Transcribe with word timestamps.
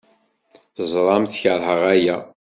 Teẓramt 0.75 1.39
keṛheɣ 1.41 1.81
aya. 1.93 2.17